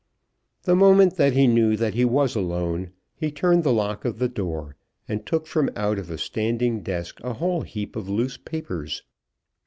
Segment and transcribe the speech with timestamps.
[0.63, 4.27] The moment that he knew that he was alone he turned the lock of the
[4.27, 4.75] door,
[5.07, 9.03] and took from out a standing desk a whole heap of loose papers.